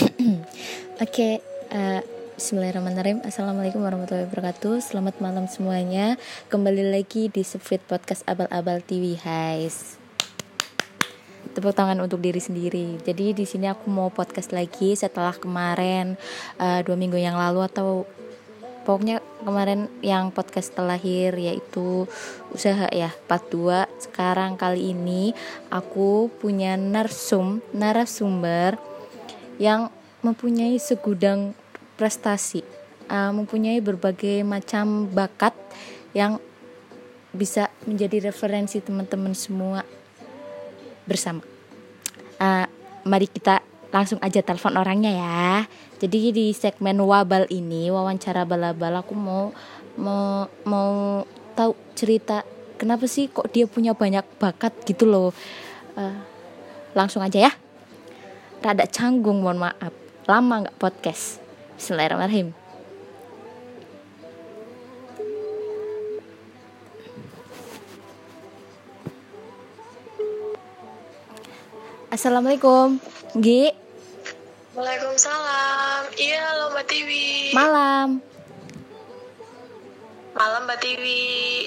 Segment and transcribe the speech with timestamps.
[1.04, 1.44] Oke,
[1.76, 2.00] uh,
[2.40, 3.20] Bismillahirrahmanirrahim.
[3.20, 4.80] Assalamualaikum warahmatullahi wabarakatuh.
[4.80, 6.16] Selamat malam semuanya.
[6.48, 10.00] Kembali lagi di Sefrit Podcast Abal-Abal TV Guys.
[11.52, 12.96] Tepuk tangan untuk diri sendiri.
[13.04, 16.14] Jadi di sini aku mau podcast lagi Setelah kemarin
[16.62, 18.06] uh, Dua minggu yang lalu atau
[18.86, 22.06] Pokoknya kemarin yang podcast terlahir Yaitu
[22.54, 25.34] usaha ya part 2 Sekarang kali ini
[25.74, 28.89] Aku punya narsum Narasumber
[29.60, 29.92] Yang
[30.24, 31.52] mempunyai segudang
[32.00, 32.64] prestasi,
[33.12, 35.52] uh, mempunyai berbagai macam bakat
[36.16, 36.40] yang
[37.30, 39.84] bisa menjadi referensi teman-teman semua
[41.06, 41.44] bersama.
[42.40, 42.66] Uh,
[43.04, 45.50] mari kita langsung aja telepon orangnya ya.
[46.00, 49.52] Jadi di segmen wabal ini wawancara bala-bala aku mau
[50.00, 50.90] mau mau
[51.52, 52.46] tahu cerita
[52.80, 55.30] kenapa sih kok dia punya banyak bakat gitu loh.
[55.98, 56.16] Uh,
[56.96, 57.52] langsung aja ya.
[58.60, 59.92] Rada canggung mohon maaf.
[60.28, 61.40] Lama nggak podcast.
[61.80, 62.52] Bismillahirrahmanirrahim.
[72.12, 73.00] Assalamualaikum.
[73.40, 73.72] Gi?
[74.76, 76.00] Waalaikumsalam.
[76.20, 77.56] Iya halo Mbak Tiwi.
[77.56, 78.20] Malam.
[80.36, 81.22] Malam Mbak Tiwi.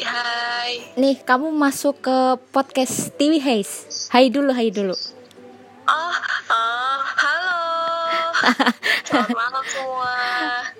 [0.05, 0.93] Hai.
[0.93, 3.89] Nih kamu masuk ke podcast Tiwi Haze.
[4.13, 4.93] Hai dulu hai dulu
[5.83, 6.15] Oh,
[6.47, 7.59] oh halo
[9.07, 10.13] Selamat malam semua.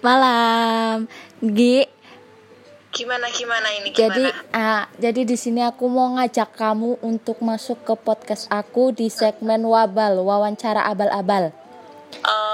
[0.04, 0.98] Malam,
[1.40, 1.88] Gi.
[2.94, 3.90] Gimana gimana ini?
[3.90, 3.98] Gimana?
[3.98, 9.10] Jadi, uh, jadi di sini aku mau ngajak kamu untuk masuk ke podcast aku di
[9.10, 11.50] segmen wabal, wawancara abal-abal.
[12.22, 12.53] Oh,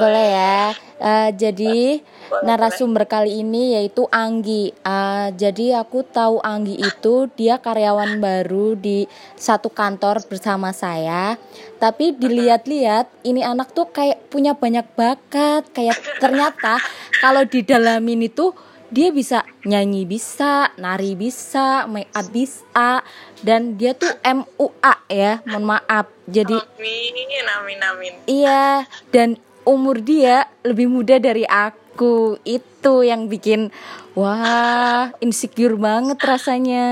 [0.00, 0.58] boleh ya.
[1.00, 2.04] Uh, jadi
[2.44, 4.72] narasumber kali ini yaitu Anggi.
[4.84, 9.04] Uh, jadi aku tahu Anggi itu dia karyawan baru di
[9.36, 11.36] satu kantor bersama saya.
[11.76, 15.68] Tapi dilihat-lihat ini anak tuh kayak punya banyak bakat.
[15.72, 16.80] Kayak ternyata
[17.20, 18.52] kalau di dalam ini tuh
[18.90, 23.06] dia bisa nyanyi bisa, nari bisa, make up bisa,
[23.46, 26.10] dan dia tuh MUA ya, mohon maaf.
[26.26, 28.12] Jadi amin, amin, amin.
[28.26, 29.38] Iya, dan
[29.70, 32.42] umur dia lebih muda dari aku.
[32.42, 33.70] Itu yang bikin
[34.18, 36.88] wah insecure banget rasanya.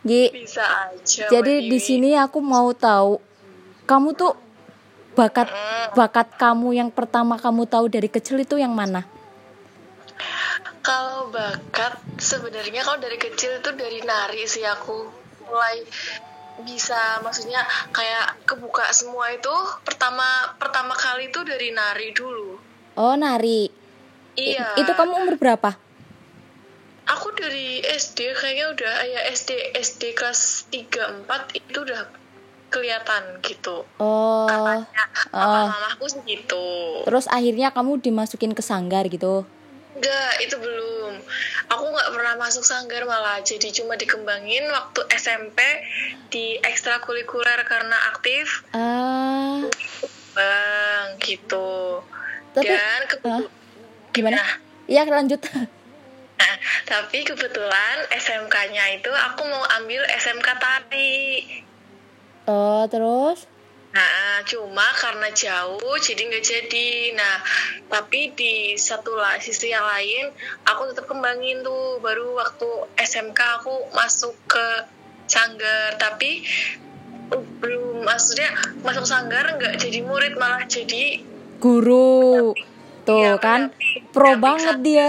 [0.00, 3.20] G bisa aja jadi di sini aku mau tahu
[3.84, 4.32] kamu tuh
[5.12, 5.52] bakat
[5.92, 9.04] bakat kamu yang pertama kamu tahu dari kecil itu yang mana?
[10.80, 15.04] Kalau bakat sebenarnya kalau dari kecil itu dari nari sih aku.
[15.44, 15.84] Mulai
[16.64, 19.52] bisa maksudnya kayak kebuka semua itu
[19.84, 20.24] pertama
[20.56, 23.70] pertama kali itu dari nari dulu Oh, nari.
[24.36, 24.76] Iya.
[24.76, 25.72] I, itu kamu umur berapa?
[27.10, 32.06] Aku dari SD kayaknya udah ya SD SD kelas 3 4 itu udah
[32.70, 33.82] kelihatan gitu.
[33.98, 34.46] Oh.
[34.46, 35.04] Katanya
[35.34, 35.66] oh.
[35.66, 36.66] mamaku segitu.
[37.08, 39.42] Terus akhirnya kamu dimasukin ke sanggar gitu?
[39.90, 41.18] Enggak, itu belum.
[41.70, 43.42] Aku nggak pernah masuk sanggar malah.
[43.42, 45.58] Jadi cuma dikembangin waktu SMP
[46.30, 48.62] di ekstrakurikuler karena aktif.
[48.70, 49.66] Ah.
[50.30, 52.00] Bang, gitu
[52.54, 53.42] tapi dan uh,
[54.14, 54.38] gimana
[54.86, 55.66] iya lanjut nah,
[56.90, 61.46] tapi kebetulan SMK-nya itu aku mau ambil SMK tari
[62.46, 63.46] oh terus
[63.90, 67.10] Nah, cuma karena jauh jadi nggak jadi.
[67.18, 67.42] Nah,
[67.90, 70.30] tapi di satu lah, sisi yang lain,
[70.62, 71.98] aku tetap kembangin tuh.
[71.98, 74.86] Baru waktu SMK aku masuk ke
[75.26, 76.46] sanggar, tapi
[77.30, 78.54] belum maksudnya
[78.86, 81.22] masuk sanggar nggak jadi murid malah jadi
[81.58, 82.54] guru.
[83.00, 83.74] tuh ya, kan?
[84.14, 85.08] pro banget dia.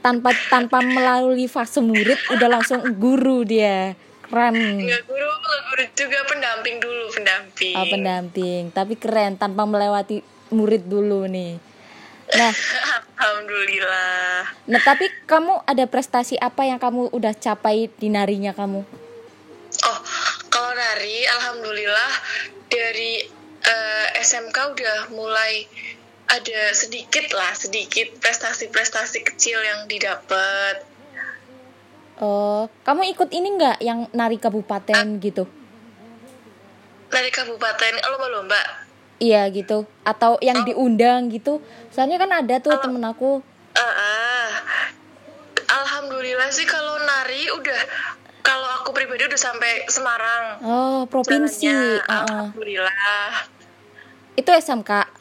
[0.00, 3.92] Tanpa tanpa melalui fase murid udah langsung guru dia.
[4.24, 4.56] Keren.
[4.56, 5.28] Enggak guru
[5.68, 7.76] guru juga pendamping dulu pendamping.
[7.76, 8.62] Oh, pendamping.
[8.72, 11.69] Tapi keren tanpa melewati murid dulu nih
[12.36, 12.52] nah
[13.18, 18.86] alhamdulillah nah tapi kamu ada prestasi apa yang kamu udah capai di narinya kamu
[19.86, 20.00] oh
[20.50, 22.12] kalau nari alhamdulillah
[22.70, 23.22] dari
[23.66, 25.66] uh, eh, SMK udah mulai
[26.30, 30.86] ada sedikit lah sedikit prestasi-prestasi kecil yang didapat.
[32.20, 35.48] Oh, kamu ikut ini nggak yang nari kabupaten ah, gitu?
[37.10, 38.79] Nari kabupaten lomba-lomba?
[39.20, 40.66] Iya gitu, atau yang oh.
[40.66, 41.60] diundang gitu.
[41.92, 42.80] Soalnya kan ada tuh oh.
[42.80, 43.44] temen aku.
[43.76, 44.48] Uh, uh.
[45.70, 47.80] Alhamdulillah sih kalau nari udah
[48.40, 50.44] kalau aku pribadi udah sampai Semarang.
[50.64, 51.68] Oh, provinsi.
[51.68, 52.24] Uh -uh.
[52.26, 53.28] Alhamdulillah.
[54.40, 55.20] Itu SMK.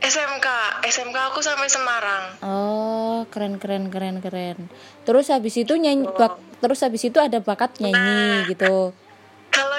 [0.00, 0.48] SMK,
[0.88, 2.40] SMK aku sampai Semarang.
[2.40, 4.72] Oh, keren keren keren keren.
[5.04, 6.16] Terus habis itu nyanyi oh.
[6.16, 8.96] bak, terus habis itu ada bakat nyanyi nah, gitu.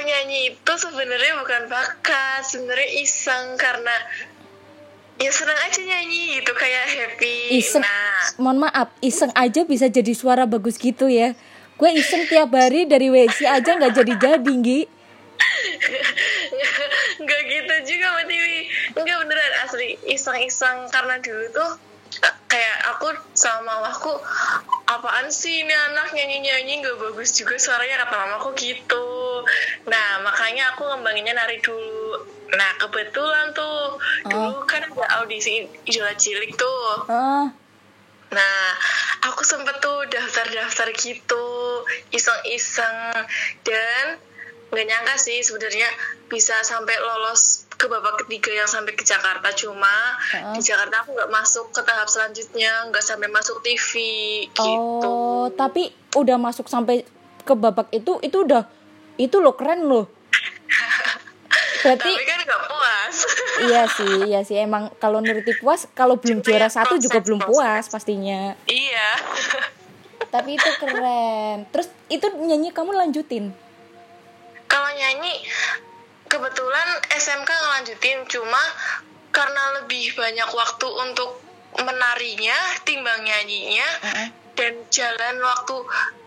[0.02, 3.94] Kalau nyanyi itu sebenarnya bukan bakat sebenarnya iseng karena
[5.22, 7.86] ya senang aja nyanyi gitu kayak happy Iseng.
[7.86, 11.38] nah Mohon maaf, iseng aja bisa jadi suara bagus gitu ya.
[11.78, 14.82] Gue iseng tiap hari dari WC aja nggak jadi-jadi, Gi.
[17.22, 18.58] nggak gitu juga Mbak Tiwi
[18.98, 21.72] nggak beneran asli iseng-iseng karena dulu tuh
[22.52, 24.12] kayak aku sama mamaku
[24.86, 29.10] apaan sih ini anak nyanyi-nyanyi nggak bagus juga suaranya kata mamaku gitu.
[29.88, 32.28] Nah makanya aku ngembanginnya nari dulu.
[32.52, 33.98] Nah kebetulan tuh
[34.28, 37.08] dulu kan ada audisi idola cilik tuh.
[37.08, 37.48] Ah,
[38.32, 38.64] Nah,
[39.28, 41.84] aku sempet tuh daftar-daftar gitu,
[42.16, 43.28] iseng-iseng.
[43.68, 44.24] Dan
[44.72, 45.92] nggak nyangka sih sebenarnya
[46.32, 49.90] bisa sampai lolos ke babak ketiga yang sampai ke Jakarta cuma
[50.30, 50.54] Heeh.
[50.54, 53.92] di Jakarta aku nggak masuk ke tahap selanjutnya nggak sampai masuk TV
[54.46, 57.02] gitu oh, tapi udah masuk sampai
[57.42, 58.70] ke babak itu, itu udah
[59.18, 60.06] itu loh keren loh.
[61.82, 63.16] Berarti tapi kan nggak puas
[63.66, 67.18] iya sih, iya sih emang kalau nuruti puas, kalau belum Cuma juara ya satu juga
[67.18, 67.50] belum proses.
[67.50, 68.54] puas pastinya.
[68.70, 69.10] iya
[70.32, 71.68] Tapi itu keren.
[71.74, 73.52] Terus itu nyanyi kamu lanjutin.
[74.64, 75.44] kalau nyanyi
[76.32, 78.64] kebetulan SMK ngelanjutin cuma
[79.32, 81.44] karena lebih banyak waktu untuk
[81.76, 84.28] menarinya timbang nyanyinya Heeh.
[84.56, 85.76] dan jalan waktu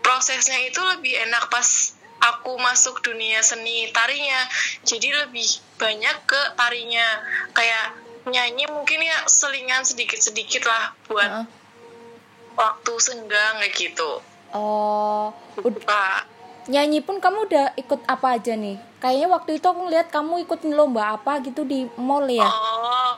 [0.00, 4.40] prosesnya itu lebih enak pas aku masuk dunia seni tarinya
[4.82, 5.44] jadi lebih
[5.76, 7.04] banyak ke tarinya
[7.52, 7.92] kayak
[8.24, 11.46] nyanyi mungkin ya selingan sedikit-sedikit lah buat Heeh.
[12.54, 14.20] waktu senggang kayak gitu
[14.54, 16.33] Oh, ud- Pak
[16.66, 18.76] nyanyi pun kamu udah ikut apa aja nih?
[18.98, 22.42] Kayaknya waktu itu aku ngeliat kamu ikut lomba apa gitu di mall ya?
[22.42, 23.12] Oh,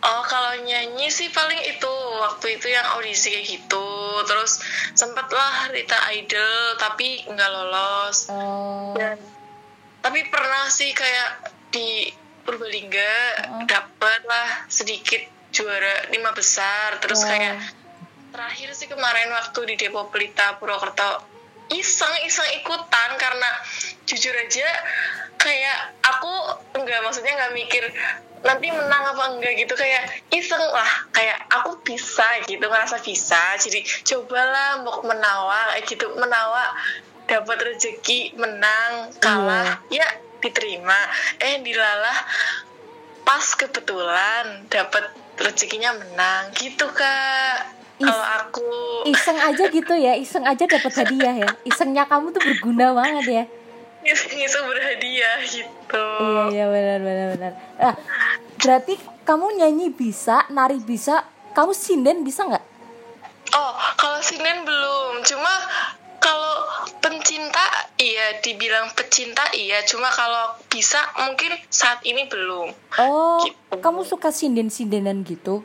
[0.00, 3.86] oh kalau nyanyi sih paling itu waktu itu yang audisi kayak gitu.
[4.24, 4.60] Terus
[4.92, 8.18] sempet lah Rita Idol tapi nggak lolos.
[8.28, 9.20] Oh, Dan
[10.00, 11.30] tapi pernah sih kayak
[11.68, 12.08] di
[12.46, 13.14] Purbalingga
[13.50, 13.66] Oh.
[13.66, 15.18] dapet lah sedikit
[15.50, 16.96] juara lima besar.
[16.96, 17.28] Terus Wow.
[17.28, 17.56] kayak
[18.30, 21.35] terakhir sih kemarin waktu di Depo Pelita Purwokerto
[21.72, 23.50] iseng iseng ikutan karena
[24.06, 24.68] jujur aja
[25.36, 26.32] kayak aku
[26.78, 27.84] nggak maksudnya nggak mikir
[28.46, 33.58] nanti menang apa enggak gitu kayak iseng lah kayak aku bisa gitu ngerasa bisa.
[33.58, 36.62] Jadi cobalah mau menawa kayak gitu menawa
[37.26, 40.06] dapat rezeki menang kalah ya
[40.38, 41.10] diterima.
[41.42, 42.18] Eh dilalah
[43.26, 48.68] pas kebetulan dapat rezekinya menang gitu kak kalau aku
[49.04, 51.48] iseng aja gitu ya, iseng aja dapat hadiah ya.
[51.62, 53.44] Isengnya kamu tuh berguna banget ya.
[54.06, 57.52] ngisi berhadiah gitu Iya iya benar benar benar.
[57.76, 57.94] Nah,
[58.56, 62.64] berarti kamu nyanyi bisa, nari bisa, kamu sinden bisa nggak?
[63.48, 65.48] oh kalau sinen belum cuma
[66.18, 66.66] kalau
[66.98, 67.62] pencinta
[67.96, 73.78] iya dibilang pecinta iya cuma kalau bisa mungkin saat ini belum Oh, Gitu.
[73.78, 75.62] kamu suka sinden sindenan gitu?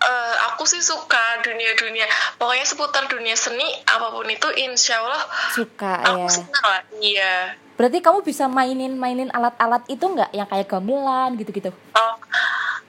[0.00, 2.08] Eh, aku sih suka dunia-dunia
[2.40, 5.20] pokoknya seputar dunia seni apa pun itu insya Allah
[5.52, 6.32] Suka aku ya.
[6.40, 7.34] senang lah iya
[7.76, 10.36] Berarti kamu bisa mainin mainin alat-alat itu nggak?
[10.36, 11.72] Yang kayak gamelan gitu-gitu?
[11.96, 12.14] Oh,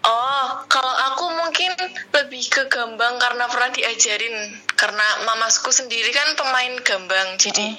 [0.03, 1.71] oh, kalau aku mungkin
[2.11, 4.51] lebih ke gambang karena pernah diajarin.
[4.75, 7.71] Karena mamasku sendiri kan pemain gambang, jadi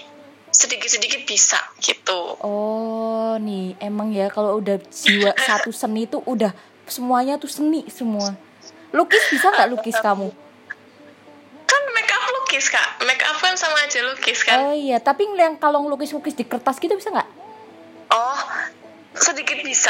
[0.57, 2.41] sedikit-sedikit bisa gitu.
[2.41, 6.57] Oh, nih emang ya kalau udah jiwa satu seni itu udah
[6.89, 8.33] semuanya tuh seni semua.
[8.93, 10.29] Lukis bisa nggak lukis kamu?
[11.65, 14.69] Kan make up lukis kak, make up kan sama aja lukis kan.
[14.69, 17.29] Oh iya, tapi yang kalau lukis-lukis di kertas gitu bisa nggak?
[18.13, 18.39] Oh,
[19.17, 19.89] sedikit bisa,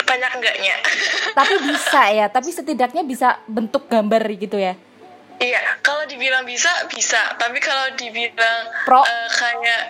[0.00, 0.74] banyak enggaknya.
[1.38, 4.72] Tapi bisa ya, tapi setidaknya bisa bentuk gambar gitu ya.
[5.36, 9.00] iya, kalau dibilang bisa bisa, tapi kalau dibilang Pro.
[9.00, 9.82] eh, kayak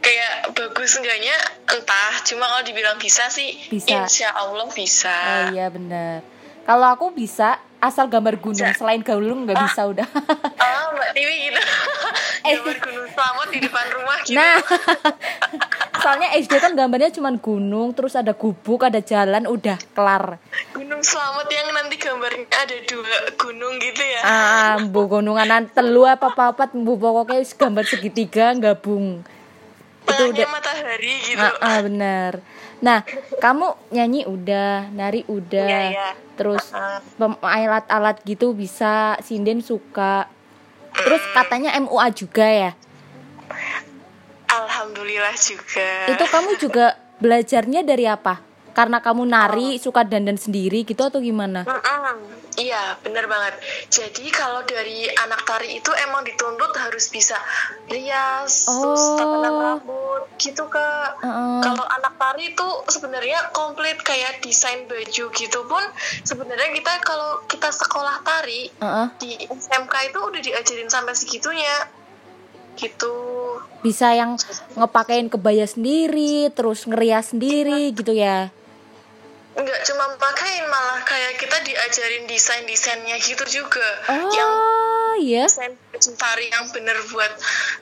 [0.00, 1.36] kayak bagus enggaknya
[1.68, 2.12] entah.
[2.24, 4.04] Cuma kalau dibilang bisa sih, Bisa.
[4.04, 5.12] insya Allah bisa.
[5.12, 6.20] Oh iya bener.
[6.68, 10.04] Kalau aku bisa asal gambar gunung, selain gunung nggak bisa udah.
[10.04, 11.60] Oh, Mbak Tiwi gitu.
[12.44, 12.54] Eh.
[12.60, 14.36] Gambar gunung selamat di depan rumah gitu.
[14.36, 14.56] Nah,
[16.04, 20.36] soalnya SD kan gambarnya cuma gunung, terus ada gubuk, ada jalan, udah kelar.
[20.76, 24.20] Gunung selamat yang nanti gambarnya ada dua gunung gitu ya.
[24.28, 29.24] Ah, bu gunungan telu apa papat bu pokoknya gambar segitiga gabung.
[30.04, 31.40] Itu Tengahnya udah matahari gitu.
[31.40, 32.32] ah, ah, benar.
[32.78, 33.02] Nah,
[33.42, 36.08] kamu nyanyi udah, nari udah, Iya, iya.
[36.38, 36.70] terus
[37.42, 40.30] alat-alat gitu bisa, sinden suka.
[40.94, 42.72] Terus katanya MUA juga ya.
[44.48, 45.88] Alhamdulillah juga.
[46.10, 48.47] Itu kamu juga belajarnya dari apa?
[48.78, 51.66] Karena kamu nari suka dandan sendiri gitu atau gimana?
[51.66, 52.46] Mm-mm.
[52.54, 53.58] Iya, bener banget.
[53.90, 57.34] Jadi kalau dari anak tari itu emang dituntut harus bisa
[57.90, 59.18] rias, terus Oh.
[59.18, 61.18] tatanan rambut, gitu kak.
[61.22, 61.58] Heeh.
[61.62, 65.84] Kalau anak tari itu sebenarnya komplit kayak desain baju gitu pun
[66.22, 69.06] sebenarnya kita kalau kita sekolah tari Heeh.
[69.22, 71.74] di SMK itu udah diajarin sampai segitunya,
[72.74, 73.14] gitu.
[73.82, 74.34] Bisa yang
[74.74, 78.50] ngepakein kebaya sendiri, terus ngerias sendiri gitu ya.
[79.58, 83.88] Nggak cuma pakein malah kayak kita diajarin desain desainnya gitu juga.
[84.06, 85.44] Yang Oh, iya.
[85.50, 85.74] desain
[86.14, 87.32] tari yang bener buat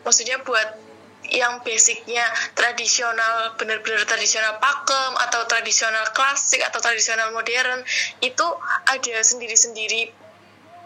[0.01, 0.87] maksudnya buat
[1.27, 2.23] yang basicnya
[2.55, 7.83] tradisional bener-bener tradisional pakem atau tradisional klasik atau tradisional modern
[8.23, 8.47] itu
[8.87, 10.15] ada sendiri-sendiri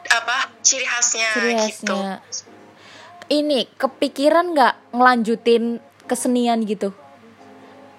[0.09, 2.17] apa ciri khasnya, Ciri gitu khasnya.
[3.31, 5.79] Ini kepikiran nggak ngelanjutin
[6.09, 6.91] kesenian gitu?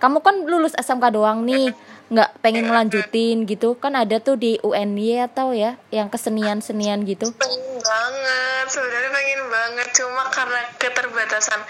[0.02, 1.72] Kamu kan lulus SMK doang nih,
[2.12, 3.80] nggak pengen ngelanjutin gitu?
[3.80, 7.32] Kan ada tuh di UNY atau ya, yang kesenian-senian gitu.
[7.40, 11.62] pengen banget sebenarnya pengen banget cuma karena keterbatasan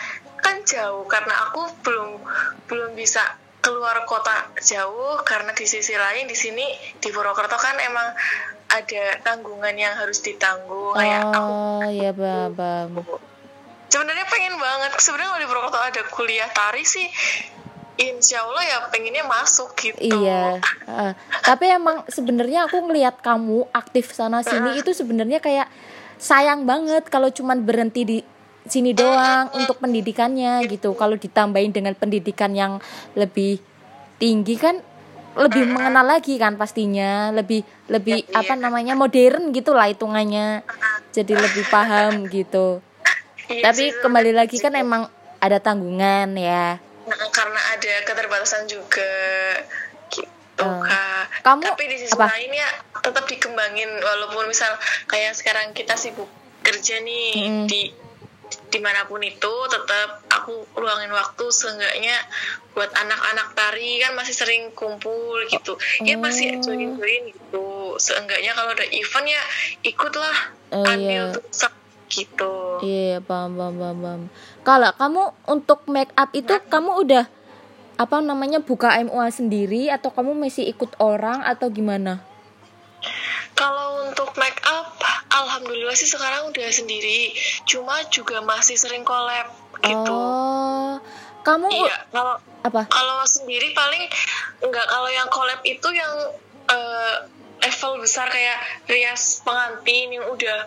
[0.42, 2.20] kan jauh karena aku belum
[2.68, 3.22] belum bisa
[3.62, 6.66] keluar kota jauh karena di sisi lain di sini
[6.98, 8.10] di Purwokerto kan emang
[8.74, 11.40] ada tanggungan yang harus ditanggung kayak aku
[11.86, 12.90] Oh, bang, bang.
[13.88, 17.06] sebenarnya pengen banget sebenarnya kalau di Purwokerto ada kuliah tari sih
[18.02, 20.58] insya Allah ya pengennya masuk gitu Iya.
[20.90, 21.14] uh,
[21.46, 25.70] tapi emang sebenarnya aku ngelihat kamu aktif sana sini itu sebenarnya kayak
[26.22, 28.18] sayang banget kalau cuman berhenti di
[28.70, 30.94] sini doang untuk pendidikannya gitu.
[30.94, 32.78] Kalau ditambahin dengan pendidikan yang
[33.18, 33.58] lebih
[34.22, 34.78] tinggi kan
[35.32, 40.62] lebih mengenal lagi kan pastinya, lebih lebih Iya, apa namanya modern gitulah hitungannya.
[41.16, 42.84] Jadi lebih paham gitu.
[43.50, 45.08] Iya Tapi kembali lagi kan emang
[45.42, 46.78] ada tanggungan ya.
[47.02, 49.12] Nah, karena ada keterbatasan juga
[50.08, 50.30] gitu
[50.60, 50.78] Oh.
[50.80, 52.30] kak Kamu tapi di sisi apa?
[52.30, 54.70] lain ya tetap dikembangin walaupun misal
[55.06, 56.30] kayak sekarang kita sibuk
[56.62, 57.66] kerja nih Mm-mm.
[57.66, 57.90] di
[58.68, 62.14] di mana pun itu tetap aku luangin waktu seenggaknya
[62.72, 66.64] buat anak-anak tari kan masih sering kumpul gitu ya masih Oh.
[66.64, 67.66] join join gitu
[67.98, 69.42] seenggaknya kalau ada event ya
[69.82, 70.38] ikutlah
[70.72, 71.34] Oh, andil iya.
[71.34, 71.44] tuh
[72.12, 72.52] gitu
[72.82, 74.22] Iya, paham, paham, paham, paham.
[74.66, 77.26] Kalau kamu untuk make up itu kamu udah
[77.94, 82.26] apa namanya buka MUA sendiri atau kamu masih ikut orang atau gimana?
[83.54, 84.98] Kalau untuk make up,
[85.30, 87.38] alhamdulillah sih sekarang udah sendiri.
[87.70, 89.54] Cuma juga masih sering collab
[89.86, 90.10] gitu.
[90.18, 90.98] Oh,
[91.46, 92.82] kamu Iya, kalau apa?
[92.90, 94.10] kalau sendiri paling
[94.66, 96.14] enggak kalau yang collab itu yang
[96.66, 97.16] eh,
[97.62, 98.58] level besar kayak
[98.90, 100.66] rias pengantin yang udah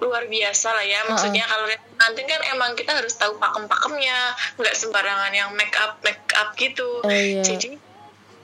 [0.00, 1.00] luar biasa lah ya.
[1.06, 6.00] Maksudnya kalau rias pengantin kan emang kita harus tahu pakem-pakemnya, nggak sembarangan yang make up
[6.00, 7.04] make up gitu.
[7.04, 7.44] Oh, iya.
[7.44, 7.76] Jadi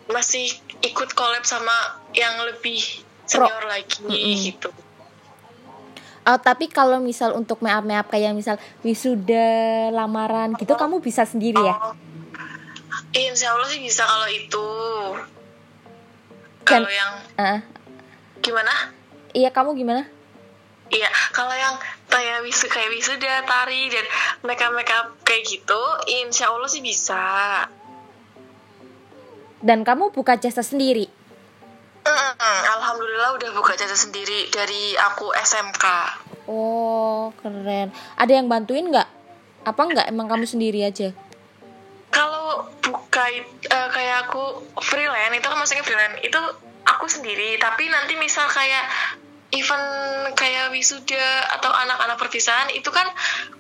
[0.06, 0.46] masih
[0.84, 1.74] ikut collab sama
[2.14, 2.78] yang lebih
[3.26, 4.36] senior lagi Mm-mm.
[4.52, 4.70] gitu.
[6.26, 10.98] Oh, tapi kalau misal untuk make up make up kayak misal wisuda, lamaran gitu kamu
[11.02, 11.74] bisa sendiri ya?
[11.74, 11.94] Oh,
[13.14, 14.66] insya Allah sih bisa kalau itu.
[16.66, 17.58] Kalau yang Ah,
[18.42, 18.90] gimana?
[19.30, 20.02] iya kamu gimana?
[20.86, 21.74] Iya, kalau yang
[22.06, 24.06] kayak wisu kayak wisuda, tari dan
[24.46, 25.82] makeup makeup kayak gitu,
[26.22, 27.66] insya Allah sih bisa.
[29.58, 31.10] Dan kamu buka jasa sendiri?
[32.06, 35.84] Mm-mm, Alhamdulillah udah buka jasa sendiri dari aku SMK.
[36.46, 37.90] Oh, keren.
[38.14, 39.10] Ada yang bantuin nggak?
[39.66, 41.10] Apa nggak emang kamu sendiri aja?
[42.14, 43.42] Kalau buka eh,
[43.90, 46.40] kayak aku freelance itu kan maksudnya freelance itu
[46.86, 47.58] aku sendiri.
[47.58, 48.86] Tapi nanti misal kayak
[49.54, 49.86] event
[50.34, 51.26] kayak wisuda
[51.58, 53.06] atau anak-anak perpisahan itu kan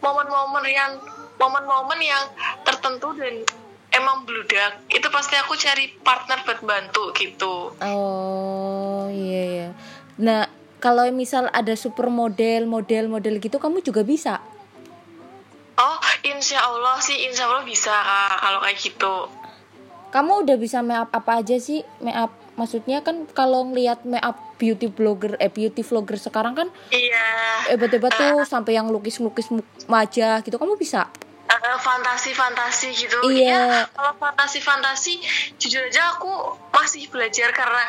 [0.02, 0.98] momen-momen yang
[1.38, 2.24] momen-momen yang
[2.64, 3.44] tertentu dan
[3.94, 7.76] emang bludak itu pasti aku cari partner buat bantu gitu.
[7.80, 9.68] Oh iya ya.
[10.18, 10.50] Nah
[10.82, 14.42] kalau misal ada supermodel, model-model gitu kamu juga bisa.
[15.76, 19.16] Oh, insya Allah sih, insya Allah bisa kak kalau kayak gitu.
[20.08, 21.84] Kamu udah bisa make up apa aja sih?
[22.00, 26.68] Make up maksudnya kan kalau ngelihat make up beauty blogger eh beauty vlogger sekarang kan
[26.88, 27.26] Iya.
[27.76, 29.52] hebat-hebat tuh sampai yang lukis-lukis
[29.86, 30.56] wajah gitu.
[30.56, 31.08] Kamu bisa?
[31.46, 33.22] Eh, fantasi-fantasi gitu.
[33.30, 33.86] Iya.
[33.86, 35.22] Ya, kalau fantasi-fantasi,
[35.62, 37.84] jujur aja aku masih belajar karena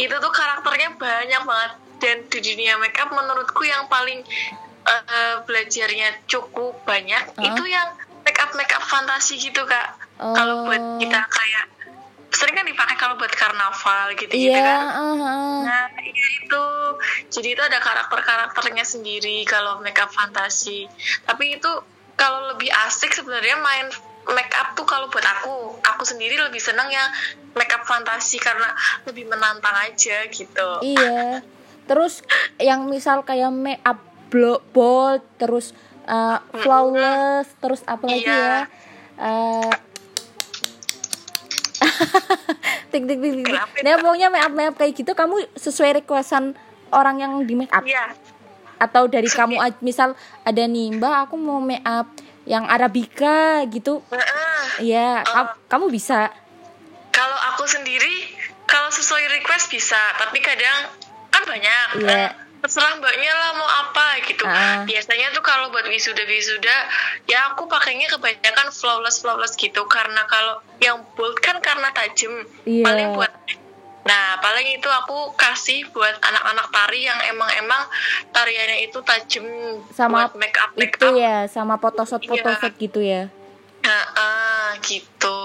[0.00, 4.24] itu tuh karakternya banyak banget dan di dunia makeup menurutku yang paling
[4.82, 7.44] eh, belajarnya cukup banyak Hah?
[7.46, 7.88] itu yang
[8.24, 9.98] makeup makeup fantasi gitu kak.
[10.18, 10.32] Oh.
[10.32, 11.64] Kalau buat kita kayak
[12.32, 14.64] sering kan dipakai kalau buat karnaval gitu-gitu Iya.
[14.64, 14.80] kan.
[14.88, 15.60] ah, ah.
[15.62, 16.64] Nah, iya itu.
[17.30, 20.88] Jadi itu ada karakter-karakternya sendiri kalau makeup fantasi.
[21.22, 21.70] Tapi itu
[22.14, 23.86] kalau lebih asik sebenarnya main
[24.28, 25.50] make up tuh kalau buat aku
[25.82, 27.10] aku sendiri lebih seneng yang
[27.52, 28.70] make up fantasi karena
[29.02, 31.42] lebih menantang aja gitu iya
[31.84, 32.22] terus
[32.56, 33.98] yang misal kayak make up
[34.70, 35.74] bold terus
[36.06, 38.38] uh, flawless terus apa lagi Iya.
[38.38, 38.62] ya
[39.12, 39.68] Uh,
[42.90, 46.52] tik tik tik tik nah pokoknya make up make up kayak gitu kamu sesuai requestan
[46.88, 47.80] orang yang di make up?
[47.82, 48.12] Iya.
[48.76, 52.10] Atau dari kamu aj- misal ada nih mbak aku mau make up
[52.44, 54.02] yang arabica gitu?
[54.08, 54.84] Heeh.
[54.84, 56.28] ya ka- kamu bisa?
[57.08, 58.28] Kalau aku sendiri
[58.64, 60.90] kalau sesuai request bisa tapi kadang
[61.28, 62.12] kan banyak Iya.
[62.12, 62.30] Eh,
[62.62, 64.86] terserah mbaknya lah mau apa gitu Ah.
[64.86, 66.76] biasanya tuh kalau buat wisuda wisuda
[67.26, 72.86] ya aku pakainya kebanyakan flawless flawless gitu karena kalau yang bold kan karena tajam Iya.
[72.86, 73.32] paling buat
[74.02, 77.82] nah paling itu aku kasih buat anak-anak tari yang emang-emang
[78.30, 79.46] tariannya itu tajam
[79.90, 83.26] sama buat make up make itu up ya sama photoshoot photoshoot gitu ya
[83.82, 85.40] Nah, ah, gitu.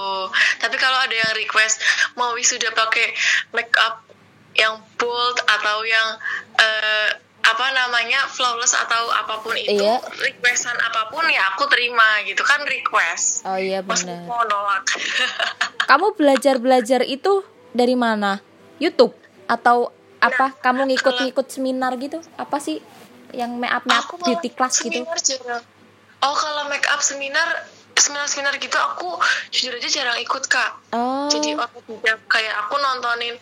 [0.62, 1.82] Tapi kalau ada yang request
[2.14, 3.10] mau wisuda pakai
[3.50, 4.06] make up
[4.54, 6.14] yang bold atau yang
[6.58, 10.04] eh, apa namanya flawless atau apa pun itu, Iya.
[10.20, 13.46] requestan apa pun ya aku terima gitu kan request.
[13.48, 14.84] oh iya benar mau nolak.
[15.90, 17.40] kamu belajar belajar itu
[17.72, 18.44] dari mana
[18.76, 19.16] YouTube
[19.48, 19.88] atau
[20.20, 22.82] apa kamu ngikut-ngikut seminar gitu apa sih
[23.32, 25.64] yang make up make up beauty class gitu jarang.
[26.20, 29.16] Oh kalau make up seminar seminar-seminar gitu aku
[29.50, 30.70] jujur aja jarang ikut kak.
[30.92, 33.34] oh jadi otodidak kayak aku nontonin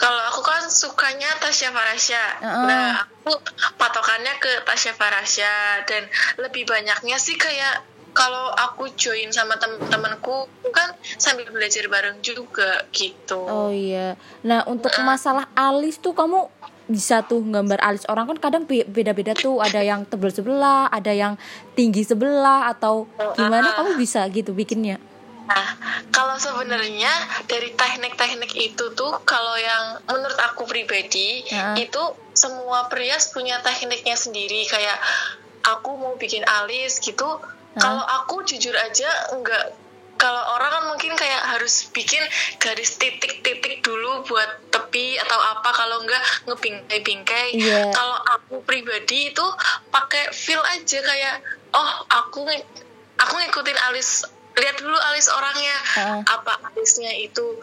[0.00, 2.24] kalau aku kan sukanya Tasya Farasya.
[2.40, 2.66] Heeh.
[2.66, 3.36] nah aku
[3.76, 6.08] patokannya ke Tasya Farasya dan
[6.40, 13.38] lebih banyaknya sih kayak kalau aku join sama temen-temenku kan sambil belajar bareng juga gitu.
[13.46, 14.18] Oh iya.
[14.42, 16.50] Nah untuk masalah alis tuh kamu
[16.90, 19.62] bisa tuh gambar alis orang kan kadang be- beda-beda tuh.
[19.62, 21.38] Ada yang tebel sebelah ada yang
[21.78, 23.06] tinggi sebelah atau
[23.38, 23.78] gimana?
[23.78, 24.98] kamu bisa gitu bikinnya?
[25.46, 25.70] Nah,
[26.20, 27.08] kalau sebenarnya
[27.48, 31.40] dari teknik-teknik itu tuh kalau yang menurut aku pribadi
[31.80, 32.02] itu
[32.36, 35.00] semua perias punya tekniknya sendiri kayak
[35.64, 37.40] aku mau bikin alis gitu.
[37.80, 39.72] Kalau aku jujur aja enggak
[40.20, 42.20] kalau orang kan mungkin kayak harus bikin
[42.60, 47.56] garis titik-titik dulu buat tepi atau apa kalau enggak ngebingkai-bingkai.
[47.56, 47.96] Iya.
[47.96, 49.46] Kalau aku pribadi itu
[49.88, 51.40] pakai feel aja kayak
[51.72, 52.44] oh aku
[53.16, 54.28] aku ngikutin alis
[54.60, 56.20] lihat dulu alis orangnya Heeh.
[56.28, 57.56] apa alisnya itu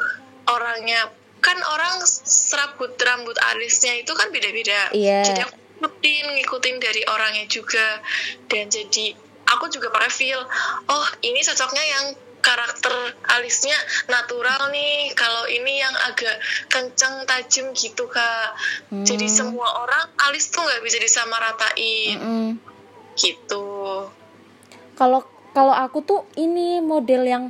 [0.45, 1.07] orangnya
[1.37, 5.21] kan orang serabut rambut alisnya itu kan beda-beda Iya.
[5.23, 8.01] jadi aku ngikutin ngikutin dari orangnya juga
[8.49, 9.13] dan jadi
[9.47, 10.41] aku juga pakai feel
[10.87, 12.05] oh ini cocoknya yang
[12.37, 12.93] karakter
[13.27, 13.75] alisnya
[14.07, 16.31] natural nih kalau ini yang agak
[16.67, 18.55] kenceng tajam gitu kak
[18.89, 19.35] jadi Hmm.
[19.35, 22.49] semua orang alis tuh nggak bisa disamaratain Mm-mm.
[23.15, 24.07] gitu
[24.95, 25.21] kalau
[25.57, 27.49] kalau aku tuh ini model yang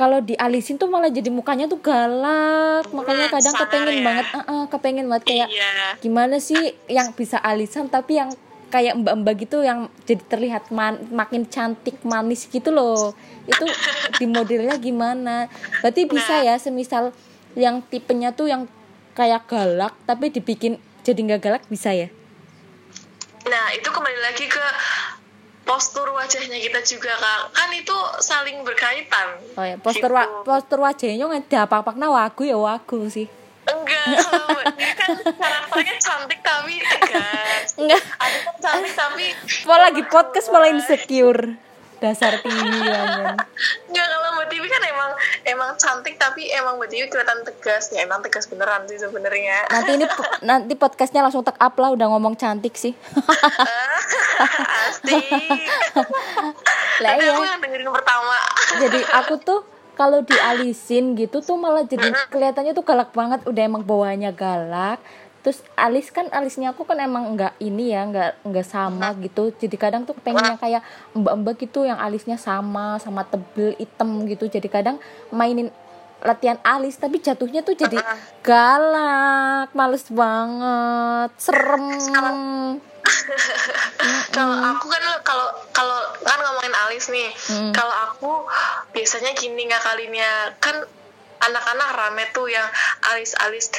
[0.00, 2.88] kalau dialisin tuh malah jadi mukanya tuh galak.
[2.88, 4.04] Makanya kadang sangar kepengen ya.
[4.08, 5.92] banget ah, ah, kepengen banget kayak iya.
[6.00, 8.32] gimana sih yang bisa alisan tapi yang
[8.72, 13.12] kayak mbak-mbak gitu yang jadi terlihat man- makin cantik manis gitu loh.
[13.44, 13.68] Itu
[14.20, 15.52] di modelnya gimana?
[15.84, 17.12] Berarti bisa ya semisal
[17.52, 18.64] yang tipenya tuh yang
[19.12, 22.08] kayak galak tapi dibikin jadi nggak galak bisa ya?
[23.42, 24.64] Nah, itu kembali lagi ke
[25.62, 27.40] postur wajahnya kita juga, Kak.
[27.52, 29.38] Kan itu saling berkaitan.
[29.52, 30.42] oh ya postur wa- Gitu.
[30.42, 33.26] postur wajahnya nggak apa apa wagu ya wagu sih
[33.62, 34.18] Enggak,
[34.74, 37.78] ini kan karakternya cantik tapi tegas.
[37.78, 39.26] enggak Ada kan cantik tapi
[39.62, 41.54] mau lagi podcast malah insecure
[42.02, 43.30] dasar tinggi ya
[43.86, 45.10] enggak kalau Mbak Tiwi kan emang
[45.46, 47.94] emang cantik tapi emang Mbak Tiwi kelihatan tegas.
[47.94, 49.70] Ya emang tegas beneran sih sebenarnya.
[49.70, 50.06] nanti ini
[50.50, 52.92] nanti podcastnya langsung tak up lah udah ngomong cantik sih
[54.82, 55.22] Asik.
[57.02, 58.36] lah Tapi iya aku yang dengerin pertama.
[58.78, 59.60] jadi aku tuh
[60.00, 64.98] kalau dialisin gitu tuh malah jadi kelihatannya tuh galak banget udah emang bawahnya galak
[65.42, 69.50] terus alis kan alisnya aku kan emang nggak ini ya nggak nggak sama gitu.
[69.50, 70.82] Jadi kadang tuh pengennya kayak
[71.18, 74.46] mbak-mbak gitu yang alisnya sama sama tebel hitam gitu.
[74.46, 75.02] Jadi kadang
[75.34, 75.74] mainin
[76.22, 77.98] latihan alis tapi jatuhnya tuh jadi
[78.46, 82.78] galak males banget serem.
[84.34, 87.30] Kalau aku kan kalau kalau kan ngomongin alis nih.
[87.50, 87.70] Hmm.
[87.74, 88.30] Kalau aku
[88.94, 90.56] biasanya gini ngakalinnya.
[90.58, 90.86] Kan
[91.50, 92.66] anak-anak rame tuh yang
[93.12, 93.70] alis-alis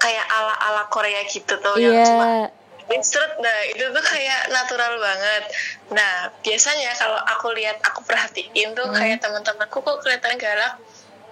[0.00, 2.58] kayak ala-ala Korea gitu tuh yang cuma iya
[2.90, 5.46] insert nah itu tuh kayak natural banget.
[5.94, 10.74] Nah, biasanya kalau aku lihat aku perhatiin tuh kayak teman-temanku kok kelihatan galak.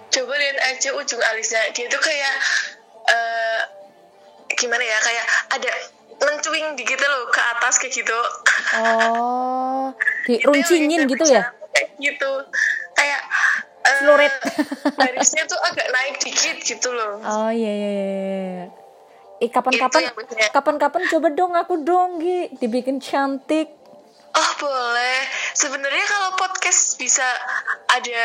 [0.07, 1.67] Coba lihat aja ujung alisnya.
[1.75, 2.35] Dia tuh kayak
[3.11, 3.61] eh
[4.55, 4.97] gimana ya?
[5.03, 5.25] Kayak
[5.59, 5.71] ada
[6.19, 8.19] mencuing dikit loh ke atas kayak gitu.
[8.79, 9.91] oh
[10.31, 12.31] yang diruncingin gitu ya kayak gitu
[12.97, 13.21] kayak
[13.97, 14.33] Slurit.
[14.93, 18.65] barisnya tuh agak naik dikit gitu loh oh iya iya iya.
[19.39, 20.11] Eh kapan-kapan
[20.51, 23.71] kapan-kapan coba dong aku dong Gi dibikin cantik.
[24.29, 25.19] oh boleh
[25.53, 27.23] sebenarnya kalau podcast bisa
[27.87, 28.23] ada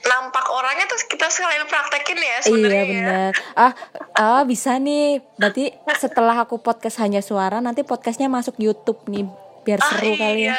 [0.00, 3.00] nampak orangnya terus kita sekalian praktekin ya sebenarnya Iya ya.
[3.00, 3.32] benar.
[3.56, 3.72] Ah,
[4.14, 5.24] ah bisa nih.
[5.34, 9.24] Berarti setelah aku podcast hanya suara, nanti podcastnya masuk YouTube nih,
[9.64, 10.52] biar Ah, seru kali ya.
[10.52, 10.58] iya.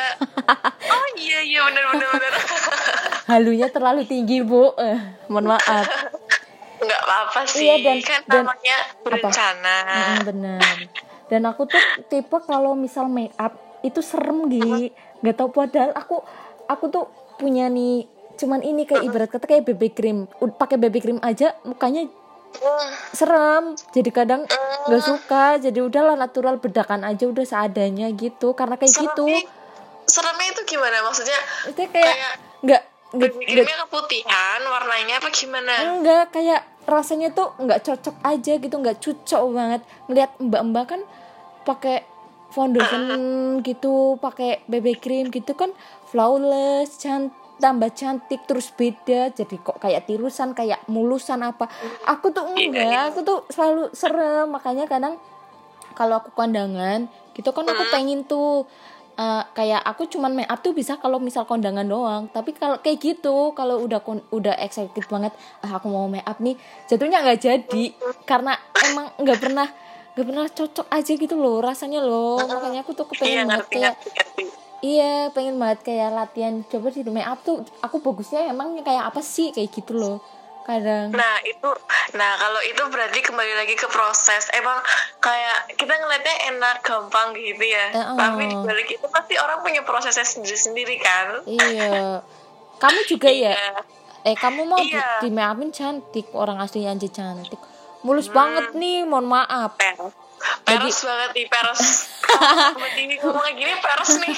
[0.88, 2.34] oh iya iya benar benar benar
[3.28, 4.74] Halunya terlalu tinggi bu.
[4.76, 5.86] Eh, mohon maaf.
[6.78, 10.76] nggak apa-apa sih Iya, dan- kan dan- namanya berencana Mm, benar.
[11.26, 14.94] Dan aku tuh tipe kalau misal make up itu serem Gi.
[15.20, 16.22] Gak tau padahal aku
[16.66, 20.18] aku tuh punya nih cuman ini kayak ibarat kata kayak BB cream.
[20.36, 22.25] Pakai BB cream aja mukanya Hmm,
[23.14, 23.76] serem.
[23.94, 24.42] Jadi kadang
[24.88, 25.58] nggak suka.
[25.60, 28.56] Jadi udahlah natural bedakan aja udah seadanya gitu.
[28.58, 29.26] Karena kayak gitu.
[30.06, 31.02] Seremnya, itu gimana?
[31.02, 32.18] Maksudnya itu kayak
[32.62, 32.82] nggak
[33.16, 35.74] nggak keputihan warnanya apa gimana?
[35.98, 38.76] Enggak kayak rasanya tuh nggak cocok aja gitu.
[38.78, 39.82] Nggak cocok banget.
[40.10, 41.02] Ngeliat mbak-mbak kan
[41.66, 42.06] pakai
[42.54, 43.04] foundation
[43.68, 45.74] gitu pakai BB cream gitu kan
[46.08, 49.32] flawless cantik tambah cantik terus beda.
[49.32, 51.68] Jadi kok kayak tirusan kayak mulusan apa.
[52.08, 54.52] Aku tuh enggak aku tuh selalu serem.
[54.52, 55.20] Makanya kadang
[55.96, 58.68] kalau aku kondangan gitu kan aku pengen tuh
[59.16, 62.24] eh, kayak aku cuman make up tuh bisa kalau misal kondangan doang.
[62.32, 65.32] Tapi kalau kayak gitu kalau udah udah excited banget
[65.64, 66.60] ah, aku mau make up nih
[66.92, 67.86] jatuhnya nggak jadi.
[68.28, 68.56] Karena
[68.92, 69.68] emang nggak pernah
[70.16, 72.40] nggak pernah cocok aja gitu loh rasanya loh.
[72.40, 76.64] Makanya aku tuh iya kepengen banget ngerti kayak ngerti ngerti iya pengen banget kayak latihan
[76.68, 80.18] coba di make up tuh aku bagusnya emang kayak apa sih kayak gitu loh
[80.66, 81.70] kadang Nah itu,
[82.18, 84.50] nah kalau itu berarti kembali lagi ke proses.
[84.50, 84.82] Emang
[85.22, 87.94] kayak kita ngeliatnya enak, gampang gitu ya.
[87.94, 88.18] Eh, oh.
[88.18, 91.46] Tapi di balik itu pasti orang punya prosesnya sendiri-sendiri kan.
[91.46, 92.26] iya
[92.80, 93.72] kamu juga ya Iya.
[94.26, 95.22] eh kamu mau di, Iya.
[95.22, 97.60] di make upin cantik orang asli anjir cantik
[98.02, 100.14] mulus banget nih mohon maaf Peres.
[100.66, 101.82] Peres banget nih, peres.
[102.26, 104.38] Kalau ini ngomong gini peres nih.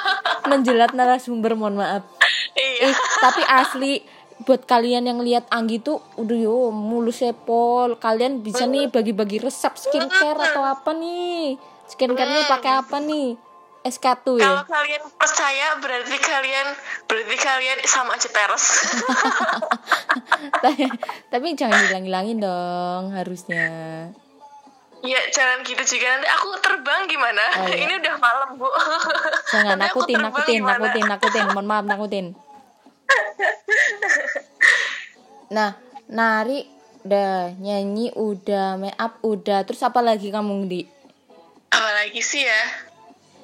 [0.50, 2.04] menjelat narasumber mohon maaf.
[2.52, 2.92] Iya.
[2.92, 4.04] eh tapi asli
[4.42, 9.72] buat kalian yang lihat Anggi tuh udah yo mulus sepol kalian bisa nih bagi-bagi resep
[9.78, 11.56] skincare atau apa nih?
[11.88, 13.38] Skincare-nya pakai apa nih?
[13.82, 14.46] SK2 ya?
[14.46, 16.66] Kalau kalian percaya berarti kalian
[17.10, 18.64] berarti kalian sama aja peres.
[20.62, 20.86] tapi,
[21.34, 23.66] tapi jangan hilang-hilangin dong harusnya
[25.02, 27.42] Ya jangan gitu juga nanti aku terbang gimana?
[27.58, 27.90] Oh, iya.
[27.90, 28.70] Ini udah malam bu.
[29.52, 30.78] jangan Nanti aku nakutin terbang nakutin gimana?
[30.78, 32.26] nakutin nakutin mohon maaf nakutin
[35.52, 35.76] nah
[36.08, 36.64] nari
[37.02, 40.82] udah nyanyi udah make up udah terus apa lagi kamu di
[41.72, 42.62] Apalagi sih ya?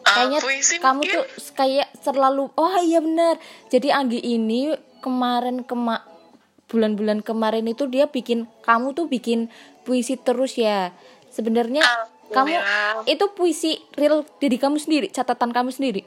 [0.05, 1.17] Uh, kayaknya puisi kamu mungkin.
[1.17, 1.25] tuh
[1.57, 3.41] kayak terlalu oh iya benar
[3.73, 6.05] jadi Anggi ini kemarin kema
[6.69, 9.49] bulan-bulan kemarin itu dia bikin kamu tuh bikin
[9.89, 10.93] puisi terus ya
[11.33, 11.83] sebenarnya
[12.29, 13.05] kamu Alhamdulillah.
[13.09, 16.05] itu puisi real diri kamu sendiri catatan kamu sendiri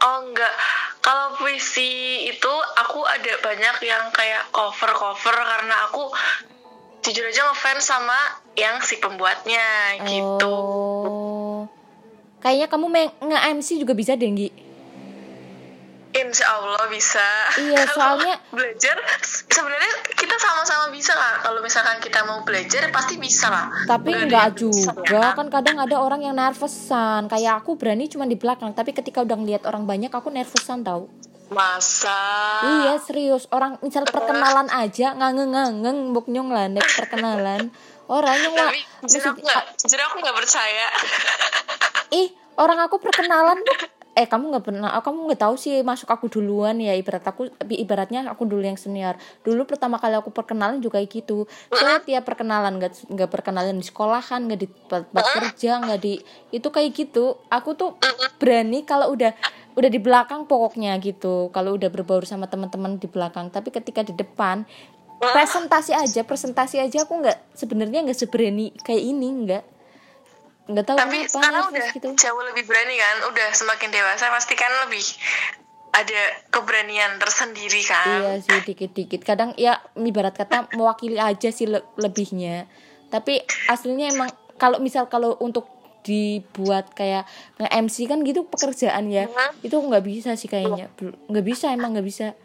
[0.00, 0.54] Oh enggak,
[1.02, 6.08] kalau puisi itu aku ada banyak yang kayak cover-cover karena aku
[7.02, 8.16] jujur aja ngefans sama
[8.54, 10.46] yang si pembuatnya gitu.
[10.46, 11.64] oh
[12.40, 12.86] kayaknya kamu
[13.20, 14.48] nge-MC juga bisa deh Nggi
[16.10, 17.22] Insya Allah bisa.
[17.56, 18.98] Iya, soalnya- belajar
[19.46, 21.38] sebenarnya kita sama-sama bisa lah.
[21.40, 23.66] Kalau misalkan kita mau belajar pasti bisa lah.
[23.84, 25.30] tapi ada enggak bisa, juga ya.
[25.32, 29.34] kan kadang ada orang yang nervousan kayak aku berani cuma di belakang tapi ketika udah
[29.34, 31.06] ngeliat orang banyak aku nervousan tau
[31.48, 32.14] Masa?
[32.62, 37.70] Iya serius orang misal perkenalan aja ngangeng-ngangeng mbok nyong lah nek perkenalan
[38.06, 39.34] orang yang Tapi jujur
[40.00, 40.86] aku nggak percaya.
[42.12, 43.58] ih orang aku perkenalan
[44.10, 47.46] eh kamu nggak pernah oh, kamu nggak tahu sih masuk aku duluan ya ibarat aku
[47.70, 49.14] ibaratnya aku dulu yang senior.
[49.46, 51.46] Dulu pertama kali aku perkenalan juga kayak gitu.
[51.70, 56.18] Saya tiap perkenalan nggak nggak perkenalan di sekolahan nggak di tempat kerja nggak di
[56.50, 57.38] itu kayak gitu.
[57.48, 57.94] Aku tuh
[58.42, 59.30] berani kalau udah
[59.78, 61.54] udah di belakang pokoknya gitu.
[61.54, 63.48] Kalau udah berbaur sama teman-teman di belakang.
[63.54, 64.66] Tapi ketika di depan
[65.20, 69.64] presentasi aja presentasi aja aku nggak sebenarnya nggak seberani kayak ini nggak
[70.70, 74.54] nggak tahu Tapi kenapa sekarang udah gitu jauh lebih berani kan, udah semakin dewasa pasti
[74.54, 75.02] kan lebih
[75.90, 76.22] ada
[76.54, 78.06] keberanian tersendiri kan.
[78.06, 79.26] Iya sih dikit-dikit.
[79.26, 82.70] Kadang ya ibarat kata mewakili aja sih le- lebihnya.
[83.10, 85.66] Tapi aslinya emang kalau misal kalau untuk
[86.00, 87.26] dibuat kayak
[87.60, 89.26] nge-MC kan gitu pekerjaan ya.
[89.26, 89.66] Mhm.
[89.66, 90.88] Itu nggak bisa sih kayaknya.
[90.94, 92.38] Bel- nggak bisa emang nggak bisa.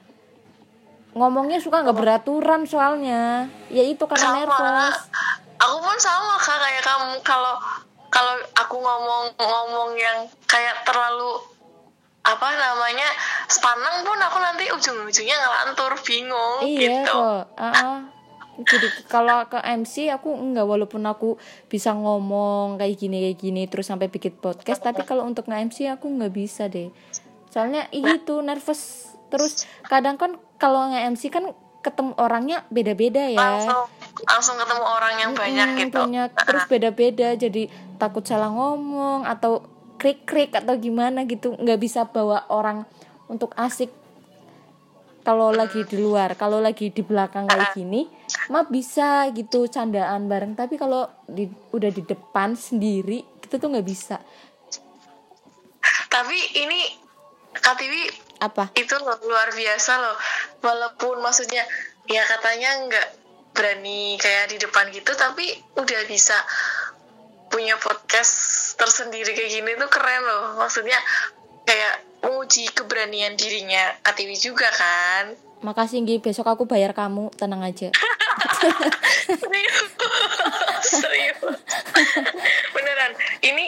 [1.16, 3.48] Ngomongnya suka nggak beraturan soalnya.
[3.70, 4.38] Ya itu karena Sama.
[4.42, 4.98] nervous.
[5.56, 7.56] Aku pun sama kak kayak kamu kalau
[8.16, 11.36] kalau aku ngomong ngomong yang kayak terlalu
[12.24, 13.06] apa namanya
[13.46, 17.12] sepanang pun aku nanti ujung-ujungnya ngelantur bingung iya gitu.
[17.12, 17.44] kok.
[17.54, 18.00] Uh-uh.
[18.66, 21.36] jadi kalau ke MC aku enggak walaupun aku
[21.68, 26.08] bisa ngomong kayak gini kayak gini terus sampai bikin podcast tapi kalau untuk nge-MC aku
[26.08, 26.90] nggak bisa deh.
[27.52, 29.68] Soalnya itu nervous terus.
[29.84, 33.38] Kadang kan kalau nge-MC kan ketemu orangnya beda-beda ya.
[33.38, 33.86] Langsung
[34.26, 36.00] langsung ketemu orang yang banyak Mm, gitu.
[36.02, 36.30] banyak.
[36.34, 37.64] Terus beda-beda jadi
[37.98, 39.64] takut salah ngomong atau
[39.96, 42.84] krik-krik atau gimana gitu nggak bisa bawa orang
[43.32, 43.90] untuk asik.
[45.26, 48.06] Kalau lagi di luar kalau lagi di belakang kayak gini
[48.54, 50.54] mah bisa gitu candaan bareng.
[50.54, 54.22] Tapi kalau di, udah di depan sendiri kita tuh nggak bisa.
[56.14, 56.80] Tapi ini
[57.56, 57.94] KTV
[58.36, 58.70] apa?
[58.78, 60.18] itu loh, luar biasa loh.
[60.62, 61.66] Walaupun maksudnya
[62.06, 63.08] ya katanya nggak
[63.56, 65.48] berani kayak di depan gitu tapi
[65.80, 66.36] udah bisa
[67.56, 70.60] punya podcast tersendiri kayak gini tuh keren loh.
[70.60, 71.00] Maksudnya
[71.64, 75.40] kayak menguji keberanian dirinya KTV juga kan.
[75.64, 77.32] Makasih Nggi besok aku bayar kamu.
[77.40, 77.96] Tenang aja.
[79.40, 79.88] Serius.
[80.84, 81.40] Serius.
[82.76, 83.12] Beneran.
[83.40, 83.66] Ini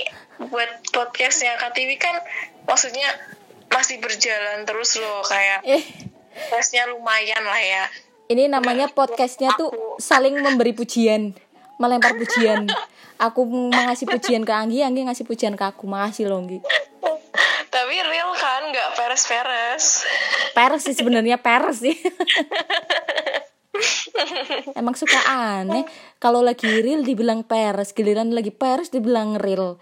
[0.52, 2.20] buat podcastnya KTV kan
[2.68, 3.08] maksudnya
[3.72, 5.84] masih berjalan terus loh kayak eh.
[6.36, 7.88] podcastnya lumayan lah ya.
[8.28, 9.72] Ini namanya podcastnya tuh
[10.04, 11.48] saling memberi pujian
[11.78, 12.68] melempar pujian
[13.18, 15.90] aku mengasih pujian ke Anggi Anggi ngasih pujian ke aku.
[15.90, 16.62] Makasih loh Anggi.
[17.68, 20.08] Tapi real kan nggak peres-peres.
[20.56, 21.98] Peres sih sebenarnya peres sih.
[24.74, 25.86] Emang suka aneh.
[26.18, 29.78] Kalau lagi real dibilang peres giliran lagi peres dibilang real.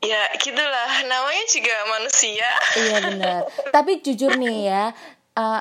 [0.00, 0.90] Ya gitulah.
[1.04, 2.48] Namanya juga manusia.
[2.78, 3.40] Iya benar.
[3.74, 4.84] Tapi jujur nih ya
[5.36, 5.60] uh,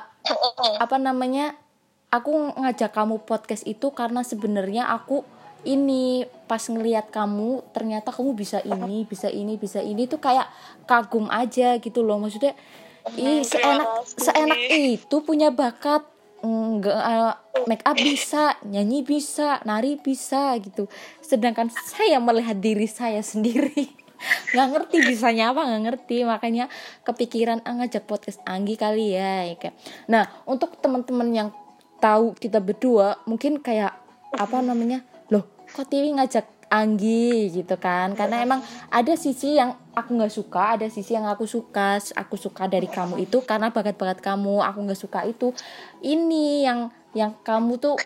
[0.79, 1.55] apa namanya
[2.11, 5.23] aku ngajak kamu podcast itu karena sebenarnya aku
[5.61, 10.49] ini pas ngelihat kamu ternyata kamu bisa ini bisa ini bisa ini tuh kayak
[10.89, 12.17] kagum aja gitu loh.
[12.17, 12.57] Maksudnya
[13.17, 16.05] ih seenak seenak itu punya bakat.
[16.41, 17.37] Nggak uh,
[17.69, 20.89] make up bisa nyanyi bisa nari bisa gitu.
[21.21, 24.01] Sedangkan saya melihat diri saya sendiri
[24.53, 26.25] nggak ngerti bisanya apa nggak ngerti.
[26.25, 26.65] Makanya
[27.05, 29.77] kepikiran ah, ngajak podcast Anggi kali ya ya kayak
[30.09, 31.49] nah untuk teman-teman yang
[32.01, 33.93] tahu kita berdua mungkin kayak
[34.33, 38.15] apa namanya loh kok TV ngajak Anggi gitu kan?
[38.15, 42.71] Karena emang ada sisi yang aku nggak suka ada sisi yang aku suka aku suka
[42.71, 45.51] dari kamu itu karena bakat-bakat kamu aku nggak suka itu.
[45.99, 46.79] Ini yang
[47.11, 47.99] yang kamu tuh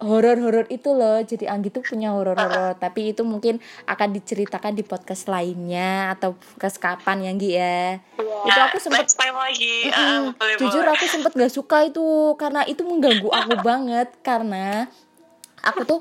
[0.00, 1.20] horor-horor itu loh.
[1.22, 2.74] Jadi Anggi tuh punya horor-horor.
[2.80, 8.00] Tapi itu mungkin akan diceritakan di podcast lainnya atau podcast kapan ya Anggi ya?
[8.18, 9.92] Itu aku sempet lagi.
[9.92, 12.34] Ah, jujur aku sempet gak suka itu.
[12.40, 14.08] Karena itu mengganggu aku banget.
[14.24, 14.88] Karena
[15.60, 16.00] aku tuh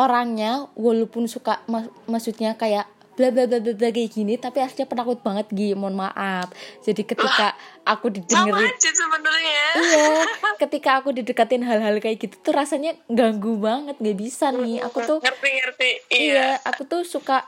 [0.00, 2.88] orangnya walaupun suka mak- maksudnya kayak
[3.20, 5.76] bla bla bla bla kayak gini tapi aslinya penakut banget Gi.
[5.76, 6.48] Mohon maaf.
[6.80, 7.52] Jadi ketika
[7.84, 9.64] aku didengerin sebenarnya.
[9.76, 10.08] Iya
[10.56, 14.80] ketika aku didekatin hal-hal kayak gitu tuh rasanya ganggu banget nggak bisa nih.
[14.88, 15.90] Aku tuh ngerti ngerti.
[16.08, 16.16] Iya.
[16.16, 17.44] Iya aku tuh suka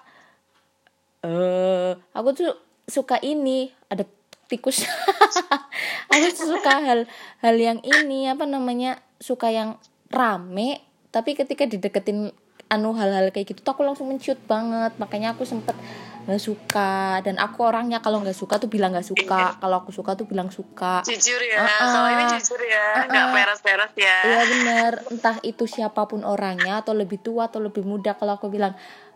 [1.24, 2.52] eh aku tuh
[2.84, 4.04] suka ini ada
[4.50, 4.84] tikus.
[6.12, 7.08] Aku tuh suka hal
[7.40, 9.80] hal yang ini apa namanya suka yang
[10.12, 12.36] rame tapi ketika dideketin
[12.72, 14.96] anu hal-hal kayak gitu tuh aku langsung menciut banget.
[14.96, 15.76] Makanya aku sempet
[16.24, 17.20] nggak suka.
[17.20, 19.60] Dan aku orangnya kalau nggak suka tuh bilang nggak suka.
[19.60, 21.04] Kalau aku suka tuh bilang suka.
[21.04, 21.60] Jujur ya.
[21.60, 21.80] Uh-uh.
[21.92, 23.04] kalau ini jujur ya.
[23.04, 23.36] Nggak Uh-uh.
[23.36, 24.18] peres-peres ya.
[24.24, 24.92] Iya bener.
[25.12, 28.72] Entah itu siapa pun orangnya atau lebih tua atau lebih muda kalau aku bilang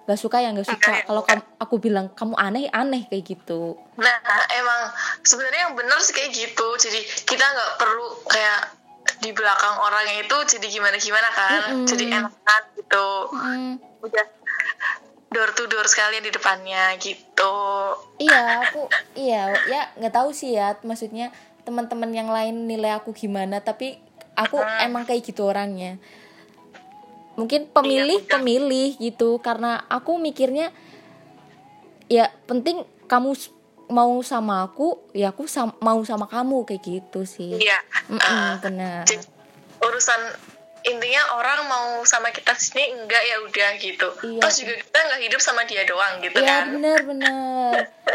[0.06, 1.02] gak suka ya gak suka.
[1.02, 3.74] Kalau kamu aku bilang kamu aneh aneh kayak gitu.
[3.98, 4.16] Nah,
[4.54, 4.94] emang
[5.26, 6.66] sebenarnya yang benar sih kayak gitu.
[6.78, 8.85] Jadi kita nggak perlu kayak
[9.22, 11.60] di belakang orangnya itu jadi gimana gimana kan.
[11.72, 11.86] Mm-mm.
[11.88, 13.08] Jadi enakan gitu.
[13.32, 14.26] Hmm, Udah
[15.36, 17.54] door to door sekalian di depannya gitu.
[18.16, 21.28] iya aku iya ya nggak tahu sih ya maksudnya
[21.68, 24.00] teman-teman yang lain nilai aku gimana tapi
[24.32, 26.00] aku emang kayak gitu orangnya
[27.36, 28.32] mungkin pemilih udah.
[28.38, 30.72] pemilih gitu karena aku mikirnya
[32.08, 33.36] ya penting kamu
[33.88, 37.78] mau sama aku ya aku sam- mau sama kamu kayak gitu sih Iya.
[38.06, 39.02] Mm-mm, Uh, benar
[39.78, 40.20] urusan
[40.82, 44.06] intinya orang mau sama kita sini enggak ya udah gitu.
[44.24, 44.38] Iya.
[44.40, 46.64] Terus juga kita nggak hidup sama dia doang gitu ya kan.
[46.72, 47.72] benar benar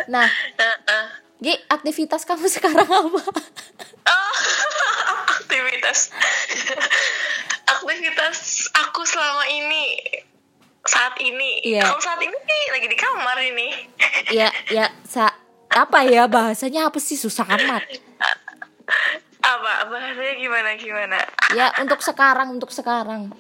[0.08, 1.06] nah Heeh.
[1.42, 3.22] Gi, aktivitas kamu sekarang apa
[4.04, 4.34] Oh,
[5.36, 6.16] aktivitas
[7.68, 8.38] aktivitas
[8.74, 9.84] aku selama ini
[10.82, 11.84] saat ini Iya.
[11.84, 12.36] kalau saat ini
[12.72, 13.68] lagi di kamar ini
[14.32, 15.30] ya ya sa
[15.72, 16.28] apa ya?
[16.28, 17.16] Bahasanya apa sih?
[17.16, 17.84] Susah amat.
[19.42, 19.74] Apa?
[19.88, 20.70] Bahasanya gimana?
[20.76, 21.18] Gimana?
[21.56, 23.32] Ya untuk sekarang untuk sekarang.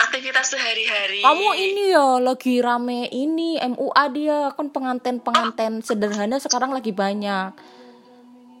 [0.00, 1.22] Aktivitas sehari-hari.
[1.22, 4.38] Kamu ini ya lagi rame ini MUA dia.
[4.58, 7.54] Kan penganten penganten sederhana sekarang lagi banyak.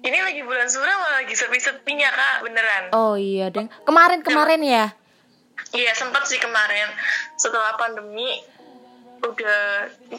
[0.00, 2.84] Ini lagi bulan suram malah lagi sepi-sepinya kak, beneran.
[2.96, 3.68] Oh iya, Deng.
[3.84, 4.96] Kemarin-kemarin ya?
[5.76, 6.88] Iya sempat sih kemarin.
[7.36, 8.40] Setelah pandemi
[9.22, 9.60] udah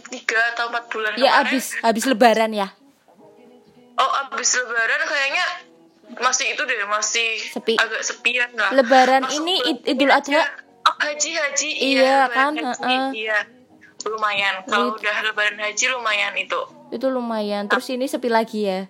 [0.07, 1.37] tiga atau empat bulan Ya kemarin.
[1.41, 2.67] habis habis lebaran ya.
[3.93, 5.45] Oh abis lebaran kayaknya
[6.13, 7.73] masih itu deh masih Sepi.
[7.75, 8.71] agak sepian lah.
[8.71, 10.43] Lebaran Masuk ini Idul Adha.
[10.81, 13.07] Oh haji haji Iya, lebaran kan, haji, heeh.
[13.15, 13.39] iya
[14.03, 16.57] lumayan kalau udah lebaran haji lumayan itu
[16.89, 17.65] Itu lumayan.
[17.67, 18.81] Terus ini sepi lagi ya.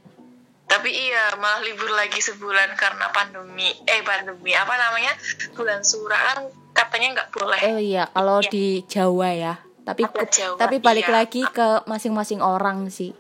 [0.64, 5.12] tapi iya malah libur lagi sebulan karena pandemi eh pandemi apa namanya
[5.52, 6.40] bulan surah kan
[6.72, 8.48] katanya nggak boleh Oh iya, kalau Iya.
[8.50, 9.54] di Jawa ya.
[9.82, 11.16] Tapi Ada Jawa, tapi balik iya.
[11.18, 13.12] lagi ke masing-masing orang sih.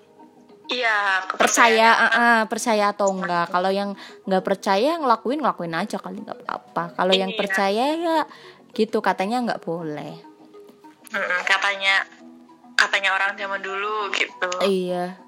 [0.67, 3.49] iya Percaya, ah, ah, percaya atau enggak.
[3.49, 3.91] Kalau yang
[4.23, 6.95] nggak percaya ngelakuin ngelakuin aja kali nggak apa-apa.
[6.95, 7.37] Kalau yang Iya.
[7.37, 8.19] percaya ya
[8.71, 10.15] gitu katanya nggak boleh.
[11.11, 12.07] Mm-mm, katanya
[12.73, 15.19] katanya orang zaman dulu gitu Iya.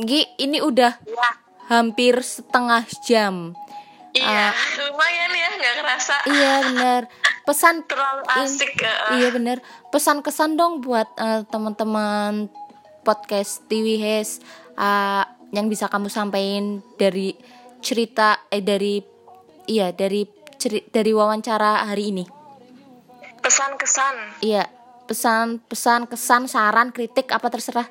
[0.00, 1.30] Gi, ini udah Iya.
[1.68, 3.52] hampir setengah jam.
[4.12, 7.02] iya lumayan ya nggak kerasa Iya bener.
[7.42, 8.96] Pesan terlalu in- asik eh.
[9.16, 9.58] Iya bener.
[9.88, 12.46] Pesan kesan dong buat eh, teman-teman
[13.00, 14.38] podcast TV Hes
[14.72, 17.34] eh, yang bisa kamu sampaikan dari
[17.78, 19.02] cerita eh dari
[19.66, 20.22] iya dari
[20.56, 22.24] ceri- dari wawancara hari ini.
[23.38, 24.70] pesan-kesan Iya,
[25.04, 27.90] pesan pesan kesan saran kritik apa terserah.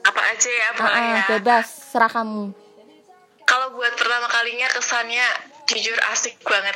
[0.00, 2.50] apa aja ya boleh ah, ya bebas, serah kamu.
[3.44, 5.26] kalau buat pertama kalinya kesannya
[5.64, 6.74] jujur asik banget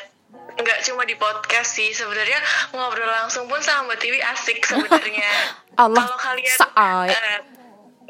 [0.56, 2.40] nggak cuma di podcast sih sebenarnya
[2.72, 5.30] ngobrol langsung pun sama Mbak Tiwi asik sebenarnya
[5.82, 7.12] Allah, kalau kalian saai.
[7.12, 7.40] eh,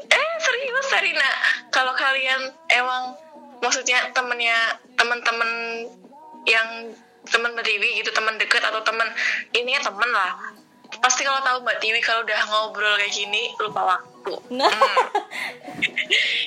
[0.07, 1.29] eh serius Sarina
[1.67, 3.19] kalau kalian emang
[3.59, 5.51] maksudnya temennya teman-teman
[6.47, 6.95] yang
[7.27, 9.11] teman Mbak Tiwi gitu teman dekat atau teman
[9.51, 10.39] ini ya teman lah
[10.97, 14.67] pasti kalau tahu Mbak Tiwi kalau udah ngobrol kayak gini lupa waktu Nah.
[14.67, 15.07] Hmm.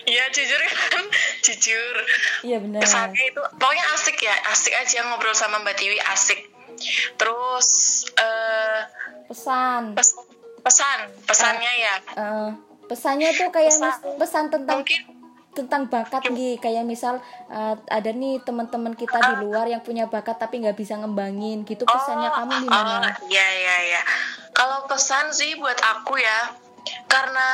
[0.02, 1.04] Iya jujur kan
[1.40, 1.94] jujur
[2.42, 2.80] Iya benar.
[2.80, 6.40] kesannya itu pokoknya asik ya asik aja ngobrol sama Mbak Tiwi asik
[7.14, 7.68] terus
[8.14, 8.80] eh
[9.26, 9.94] Pesan.
[9.94, 10.18] pes-
[10.60, 12.50] pesan pesannya ya Eh,
[12.84, 13.92] pesannya tuh kayak Pesan.
[14.16, 15.00] pesan tentang mungkin
[15.50, 16.62] tentang bakat Gi.
[16.62, 17.18] kayak misal
[17.50, 21.82] eh, ada nih teman-teman kita di luar yang punya bakat tapi nggak bisa ngembangin gitu
[21.82, 23.10] pesannya kamu gimana?
[23.10, 24.02] Oh, iya iya iya.
[24.54, 26.54] Kalau pesan sih buat aku ya,
[27.10, 27.48] karena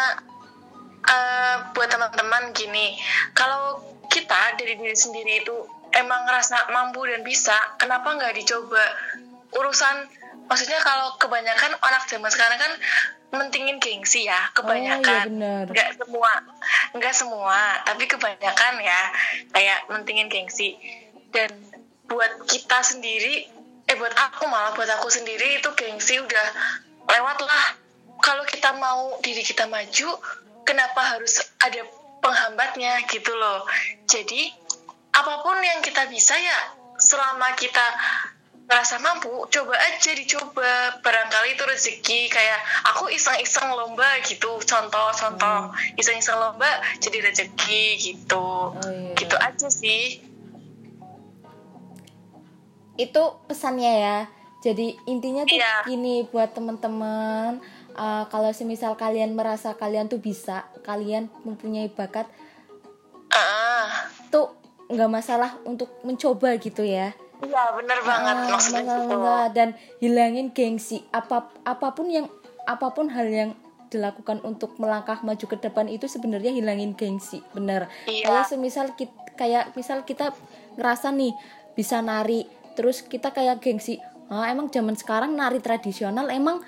[1.08, 3.00] eh, buat teman-teman gini,
[3.32, 3.80] kalau
[4.12, 5.56] kita dari diri sendiri itu
[5.96, 8.84] emang ngerasa mampu dan bisa, kenapa nggak dicoba
[9.56, 10.25] urusan?
[10.46, 12.72] Maksudnya kalau kebanyakan anak zaman sekarang kan
[13.34, 15.26] mentingin gengsi ya, kebanyakan.
[15.34, 15.64] benar.
[15.70, 16.32] Nggak semua,
[16.94, 19.00] nggak semua, tapi kebanyakan ya
[19.50, 20.78] kayak mentingin gengsi.
[21.34, 21.50] Dan
[22.06, 23.50] buat kita sendiri,
[23.90, 26.46] eh buat aku malah buat aku sendiri itu gengsi udah
[27.10, 27.64] lewat lah.
[28.22, 30.16] Kalau kita mau diri kita maju,
[30.64, 31.84] kenapa harus ada
[32.22, 33.66] penghambatnya gitu loh.
[34.08, 34.50] Jadi
[35.12, 36.58] apa pun yang kita bisa ya
[36.96, 37.84] selama kita
[38.66, 45.70] ngerasa mampu coba aja dicoba barangkali itu rezeki kayak aku iseng-iseng lomba gitu contoh contoh
[45.94, 49.14] iseng-iseng lomba jadi rezeki gitu iya.
[49.14, 50.18] gitu aja sih
[52.96, 54.18] Itu pesannya ya.
[54.64, 55.84] Jadi intinya tuh Iya.
[55.84, 57.60] gini buat teman-teman
[57.92, 62.24] eh, kalau semisal kalian merasa kalian tuh bisa, kalian mempunyai bakat
[63.36, 64.56] ah tuh
[64.88, 67.12] nggak masalah untuk mencoba gitu ya.
[67.42, 69.14] Iya bener banget Ah, maksudnya gitu.
[69.14, 69.46] nggak.
[69.52, 69.68] dan
[69.98, 71.04] hilangin gengsi.
[71.10, 72.26] Apa apa pun yang
[72.64, 73.50] apa pun hal yang
[73.86, 77.86] dilakukan untuk melangkah maju ke depan itu sebenarnya hilangin gengsi bener.
[78.04, 78.26] Iya.
[78.26, 80.32] kayak semisal kita kayak misal kita
[80.74, 81.36] ngerasa nih
[81.72, 86.58] bisa nari terus kita kayak gengsi ah emang zaman sekarang nari tradisional emang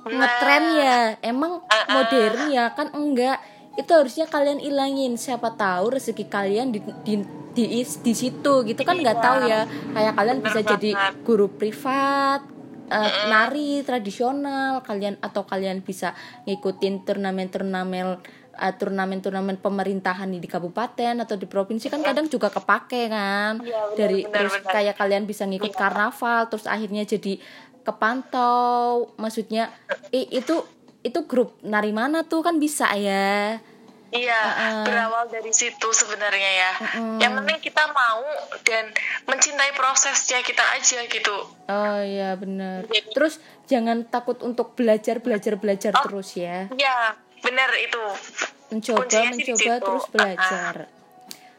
[0.00, 0.98] ngetren ya?
[1.20, 2.72] Emang modern ya?
[2.72, 3.36] Kan enggak.
[3.74, 5.16] Itu harusnya kalian ilangin.
[5.16, 7.20] Siapa tahu rezeki kalian di di
[7.50, 9.60] di, di situ gitu kan nggak tahu ya.
[9.90, 12.40] Kayak kalian bisa jadi guru privat
[12.86, 18.18] eh, nari tradisional kalian atau kalian bisa ngikutin turnamen-turnamen
[18.52, 23.58] eh, turnamen-turnamen pemerintahan di kabupaten atau di provinsi kan kadang juga kepake kan.
[23.58, 24.72] Iya, benar, dari benar, terus benar.
[24.72, 27.38] kayak kalian bisa ngikut karnaval terus akhirnya jadi
[27.82, 29.14] kepantau.
[29.16, 29.70] Maksudnya
[30.10, 30.62] i- itu
[31.00, 33.56] itu grup nari mana tuh kan bisa ya
[34.10, 34.84] Iya, Uh-uh.
[34.84, 36.72] berawal dari situ sebenarnya ya.
[36.76, 37.18] Mm-mm.
[37.18, 38.26] Yang penting kita mau
[38.60, 38.90] dan
[39.24, 41.36] mencintai prosesnya kita aja gitu.
[41.64, 46.02] oh iya benar terus jangan takut untuk belajar belajar belajar Oh.
[46.04, 48.02] terus ya Iya, benar itu.
[48.68, 50.74] mencoba Kuncinya mencoba terus belajar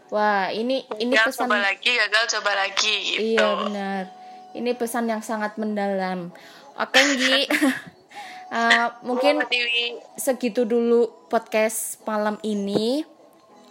[0.08, 3.20] wah ini ini Gagal pesan coba lagi, gagal coba lagi gitu.
[3.32, 4.04] iya benar
[4.52, 6.32] ini pesan yang sangat mendalam
[6.74, 7.47] oke Nggi
[8.52, 9.39] Uh, mungkin
[10.20, 13.08] segitu dulu podcast malam ini.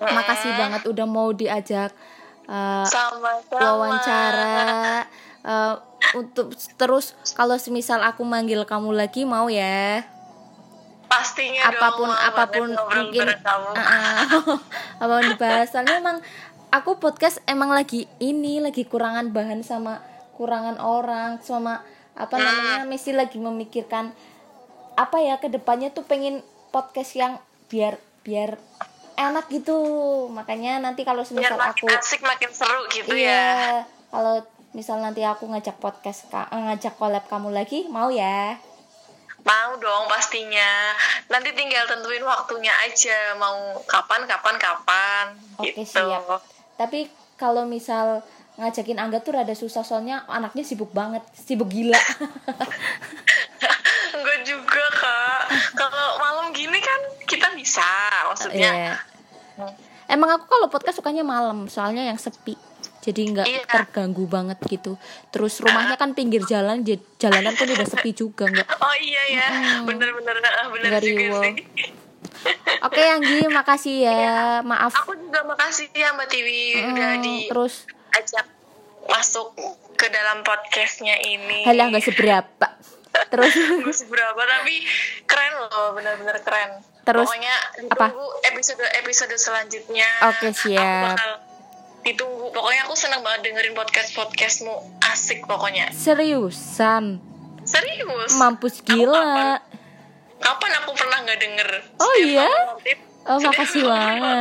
[0.01, 1.93] Makasih banget udah mau diajak
[2.49, 3.61] uh, Sama-sama.
[3.61, 5.05] wawancara.
[5.45, 5.77] Uh,
[6.17, 10.01] untuk terus kalau semisal aku manggil kamu lagi mau ya?
[11.11, 14.57] Pastinya apa pun dong, apa pun mungkin uh, uh,
[14.97, 15.69] apa pun dibahas.
[15.69, 16.25] Soalnya emang
[16.73, 20.01] aku podcast emang lagi ini lagi kurangan bahan sama
[20.39, 21.85] kurangan orang sama
[22.17, 22.45] apa Hmm.
[22.47, 24.15] namanya Messi lagi memikirkan
[25.01, 27.41] apa ya ke depannya tuh pengen podcast yang
[27.73, 28.61] biar biar
[29.17, 29.77] enak gitu
[30.29, 33.17] makanya nanti kalau Biar semisal makin aku asik, makin seru gitu ya.
[33.17, 33.49] iya
[34.13, 34.45] kalau
[34.77, 38.61] misal nanti aku ngajak podcast eh, ngajak collab kamu lagi mau ya
[39.41, 40.93] Mau dong pastinya.
[41.33, 43.33] Nanti tinggal tentuin waktunya aja.
[43.41, 45.33] Mau kapan, kapan, kapan.
[45.57, 45.97] Oke, gitu.
[45.97, 46.45] siap.
[46.77, 47.09] tapi
[47.41, 48.21] kalau misal
[48.61, 51.97] ngajakin Angga tuh rada susah soalnya anaknya sibuk banget sibuk gila
[54.13, 55.43] Enggak juga kak.
[55.73, 57.85] Kalau malam gini kan kita bisa.
[58.27, 58.71] Maksudnya.
[58.73, 58.95] Iya.
[60.07, 62.59] emang aku kalau podcast sukanya malam soalnya yang sepi
[62.99, 63.63] jadi nggak Iya.
[63.63, 64.99] terganggu banget gitu
[65.29, 66.83] terus rumahnya kan pinggir jalan
[67.15, 69.49] jalanan pun udah sepi juga nggak Oh iya ya.
[69.83, 70.35] Bener-bener.
[70.67, 71.55] Bener Nggak juga sih.
[72.87, 77.75] oke Anggi makasih ya maaf Aku juga makasih ya Mbak Tiwi udah Mm, diajak terus
[79.07, 79.55] masuk
[79.95, 81.63] ke dalam podcastnya ini.
[81.63, 82.67] halah nggak seberapa
[83.29, 83.53] terus
[83.97, 84.85] seberapa tapi
[85.25, 86.83] keren loh, bener-bener keren.
[87.01, 87.55] Terus, pokoknya
[87.89, 88.07] apa?
[88.07, 90.09] ditunggu episode episode selanjutnya.
[90.27, 91.05] Oke, Aku siap.
[91.11, 91.31] bakal
[92.03, 92.47] ditunggu.
[92.51, 94.75] Pokoknya aku seneng banget dengerin podcast podcastmu.
[95.03, 95.91] Asik pokoknya.
[95.91, 97.19] seriusan
[97.61, 98.35] Serius.
[98.35, 99.61] mampus gila
[100.41, 101.69] Kapan aku pernah nggak denger?
[101.97, 102.49] Oh, Setiap iya?
[103.23, 104.39] Oh setiap makasih banget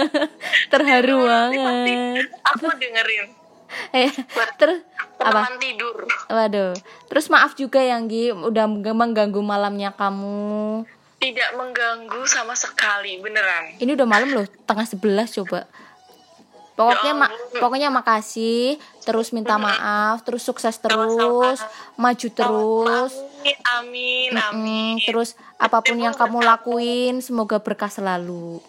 [0.72, 3.26] Terharu banget Aku dengerin.
[3.96, 4.10] Eh
[4.56, 4.82] terus
[5.20, 5.46] apa?
[5.56, 6.08] Tidur.
[6.26, 6.72] Waduh
[7.06, 10.82] Terus maaf juga yang Gi Udah mengganggu malamnya kamu
[11.20, 13.76] Tidak mengganggu sama sekali, beneran.
[13.76, 15.68] Ini udah malam loh Tengah sebelas coba
[16.72, 17.60] Pokoknya ma- ampun.
[17.60, 21.60] pokoknya makasih terus minta maaf terus sukses terus
[21.92, 24.94] maju terus Amin, amin, amin.
[24.96, 28.64] Mm, terus apa pun yang kamu lakuin semoga berkah selalu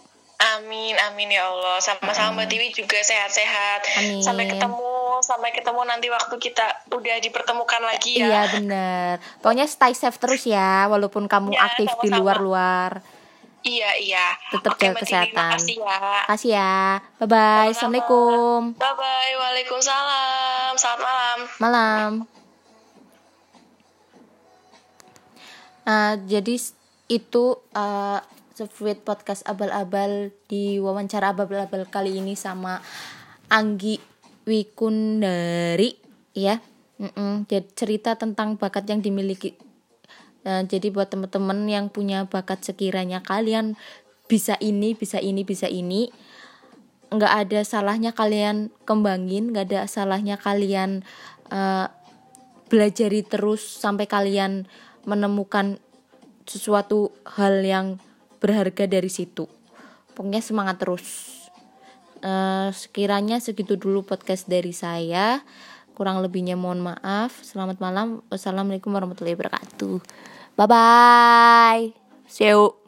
[0.58, 1.78] Amin, amin ya Allah.
[1.78, 3.86] Sama-sama Mbak Tiwi juga sehat-sehat.
[4.02, 4.26] Amin.
[4.26, 4.91] Sampai ketemu,
[5.22, 8.26] sampai ketemu nanti waktu kita udah dipertemukan lagi ya.
[8.28, 12.18] Iya bener Pokoknya stay safe terus ya Walaupun kamu Ya, aktif di sama-sama.
[12.20, 12.92] luar-luar
[13.62, 14.26] Iya, iya.
[14.50, 15.54] Tetap jaga kesehatan.
[15.54, 15.98] Makasih ya.
[16.26, 16.74] Kasih ya
[17.22, 19.32] Bye bye Assalamualaikum Bye bye.
[19.38, 20.72] Waalaikumsalam.
[20.76, 21.38] Selamat malam.
[21.58, 22.12] Malam
[25.82, 26.56] Nah jadi
[27.08, 27.44] itu
[27.74, 28.20] uh,
[28.54, 32.78] Sweet Podcast Abal-Abal di wawancara Abal-Abal kali ini sama
[33.50, 33.98] Anggi
[34.46, 35.98] Wikundari
[36.34, 36.60] ya
[37.02, 39.58] Mm-mm, jadi cerita tentang bakat yang dimiliki
[40.42, 43.78] Nah, jadi buat teman-teman yang punya bakat sekiranya kalian
[44.26, 46.10] bisa ini, bisa ini, bisa ini,
[47.14, 51.06] nggak ada salahnya kalian kembangin, nggak ada salahnya kalian
[51.54, 51.88] eh,
[52.72, 54.66] belajari terus sampai kalian
[55.06, 55.78] menemukan
[56.48, 58.02] sesuatu hal yang
[58.42, 59.46] berharga dari situ.
[60.18, 61.41] Pokoknya semangat terus.
[62.22, 65.42] Eh, sekiranya segitu dulu podcast dari saya.
[65.98, 67.42] Kurang lebihnya mohon maaf.
[67.42, 68.22] Selamat malam.
[68.30, 69.98] Wassalamualaikum warahmatullahi wabarakatuh.
[70.56, 71.84] Bye bye.
[72.30, 72.81] See you.